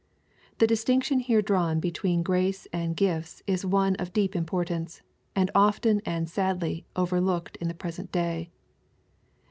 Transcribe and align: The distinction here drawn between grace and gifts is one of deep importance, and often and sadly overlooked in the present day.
The 0.57 0.65
distinction 0.65 1.19
here 1.19 1.43
drawn 1.43 1.79
between 1.79 2.23
grace 2.23 2.67
and 2.73 2.97
gifts 2.97 3.43
is 3.45 3.63
one 3.67 3.95
of 3.97 4.13
deep 4.13 4.35
importance, 4.35 5.03
and 5.35 5.51
often 5.53 6.01
and 6.07 6.27
sadly 6.27 6.87
overlooked 6.95 7.55
in 7.57 7.67
the 7.67 7.75
present 7.75 8.11
day. 8.11 8.49